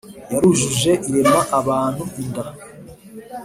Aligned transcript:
yarujuje 0.31 0.91
irema 1.09 1.39
abantu 1.59 2.03
inda. 2.21 2.43